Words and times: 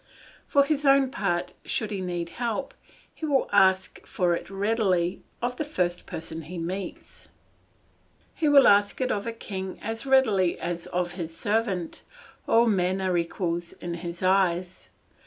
For 0.47 0.63
his 0.63 0.83
own 0.83 1.11
part, 1.11 1.53
should 1.63 1.91
he 1.91 2.01
need 2.01 2.29
help, 2.29 2.73
he 3.13 3.23
will 3.27 3.47
ask 3.53 3.99
it 4.03 4.49
readily 4.49 5.21
of 5.43 5.57
the 5.57 5.63
first 5.63 6.07
person 6.07 6.41
he 6.41 6.57
meets. 6.57 7.29
He 8.33 8.49
will 8.49 8.67
ask 8.67 8.99
it 8.99 9.11
of 9.11 9.27
a 9.27 9.31
king 9.31 9.77
as 9.79 10.07
readily 10.07 10.57
as 10.57 10.87
of 10.87 11.11
his 11.11 11.37
servant; 11.37 12.01
all 12.47 12.65
men 12.65 12.99
are 12.99 13.15
equals 13.15 13.73
in 13.73 13.93
his 13.93 14.23
eyes. 14.23 14.89